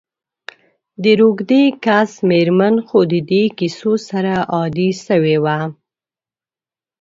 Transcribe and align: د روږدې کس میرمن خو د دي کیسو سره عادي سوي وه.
د 1.01 1.05
روږدې 1.19 1.63
کس 1.85 2.11
میرمن 2.29 2.75
خو 2.87 2.99
د 3.11 3.13
دي 3.29 3.43
کیسو 3.57 3.91
سره 4.09 4.33
عادي 4.53 4.89
سوي 5.05 5.35
وه. 5.43 5.59